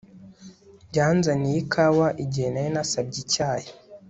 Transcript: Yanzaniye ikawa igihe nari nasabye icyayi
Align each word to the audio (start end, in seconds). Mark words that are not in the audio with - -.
Yanzaniye 0.95 1.57
ikawa 1.63 2.07
igihe 2.23 2.47
nari 2.51 2.69
nasabye 2.75 3.17
icyayi 3.23 3.67